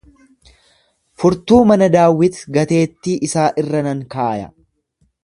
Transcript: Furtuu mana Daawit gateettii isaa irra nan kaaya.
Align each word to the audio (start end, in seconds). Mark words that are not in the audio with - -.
Furtuu 1.23 1.59
mana 1.71 1.89
Daawit 1.97 2.39
gateettii 2.57 3.17
isaa 3.29 3.47
irra 3.65 3.85
nan 3.89 4.03
kaaya. 4.17 4.49